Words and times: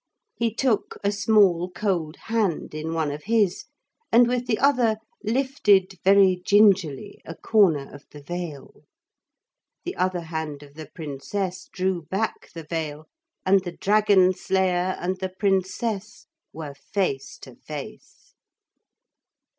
He 0.33 0.51
took 0.51 0.97
a 1.03 1.11
small 1.11 1.69
cold 1.69 2.15
hand 2.23 2.73
in 2.73 2.95
one 2.95 3.11
of 3.11 3.25
his 3.25 3.65
and 4.11 4.25
with 4.27 4.47
the 4.47 4.57
other 4.57 4.97
lifted, 5.23 5.99
very 6.03 6.41
gingerly, 6.43 7.21
a 7.23 7.35
corner 7.35 7.87
of 7.93 8.05
the 8.09 8.23
veil. 8.23 8.85
The 9.83 9.95
other 9.95 10.21
hand 10.21 10.63
of 10.63 10.73
the 10.73 10.87
Princess 10.87 11.69
drew 11.71 12.01
back 12.01 12.51
the 12.51 12.63
veil, 12.63 13.09
and 13.45 13.63
the 13.63 13.73
Dragon 13.77 14.33
Slayer 14.33 14.97
and 14.99 15.17
the 15.19 15.29
Princess 15.29 16.25
were 16.51 16.73
face 16.73 17.37
to 17.43 17.53
face. 17.53 18.33